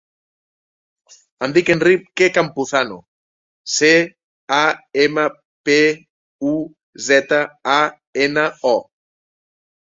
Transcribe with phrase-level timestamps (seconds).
[1.47, 2.97] Em dic Enrique Campuzano:
[3.73, 3.91] ce,
[4.61, 4.63] a,
[5.05, 5.27] ema,
[5.69, 5.77] pe,
[6.53, 6.55] u,
[7.11, 7.43] zeta,
[7.77, 7.77] a,
[8.27, 8.75] ena, o.